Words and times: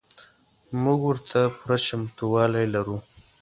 موږ 0.83 0.99
ورته 1.09 1.39
پوره 1.57 1.77
چمتو 1.85 2.23
والی 2.33 2.65
لرو. 2.73 2.97